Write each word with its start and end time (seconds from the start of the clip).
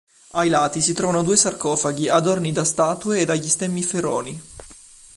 Ai 0.31 0.49
lati 0.49 0.81
si 0.81 0.93
trovano 0.93 1.21
due 1.21 1.37
sarcofagi 1.37 2.09
adorni 2.09 2.51
da 2.51 2.63
statue 2.63 3.19
e 3.21 3.25
dagli 3.25 3.47
stemmi 3.47 3.83
Feroni. 3.83 4.41